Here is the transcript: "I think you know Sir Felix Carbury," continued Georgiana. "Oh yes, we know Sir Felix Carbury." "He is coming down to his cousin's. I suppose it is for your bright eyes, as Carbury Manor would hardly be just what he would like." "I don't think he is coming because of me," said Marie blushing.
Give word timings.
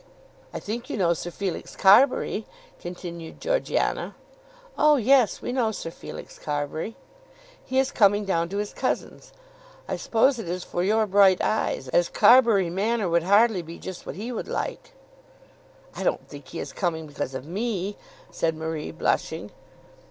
"I 0.51 0.59
think 0.59 0.89
you 0.89 0.97
know 0.97 1.13
Sir 1.13 1.29
Felix 1.29 1.75
Carbury," 1.75 2.47
continued 2.79 3.39
Georgiana. 3.39 4.15
"Oh 4.75 4.95
yes, 4.95 5.43
we 5.43 5.51
know 5.51 5.71
Sir 5.71 5.91
Felix 5.91 6.39
Carbury." 6.39 6.95
"He 7.63 7.77
is 7.77 7.91
coming 7.91 8.25
down 8.25 8.49
to 8.49 8.57
his 8.57 8.73
cousin's. 8.73 9.31
I 9.87 9.97
suppose 9.97 10.39
it 10.39 10.49
is 10.49 10.63
for 10.63 10.81
your 10.83 11.05
bright 11.05 11.39
eyes, 11.39 11.87
as 11.89 12.09
Carbury 12.09 12.67
Manor 12.71 13.09
would 13.09 13.21
hardly 13.21 13.61
be 13.61 13.77
just 13.77 14.07
what 14.07 14.15
he 14.15 14.31
would 14.31 14.47
like." 14.47 14.93
"I 15.95 16.01
don't 16.01 16.27
think 16.27 16.47
he 16.47 16.57
is 16.57 16.73
coming 16.73 17.05
because 17.05 17.35
of 17.35 17.45
me," 17.45 17.95
said 18.31 18.55
Marie 18.55 18.89
blushing. 18.91 19.51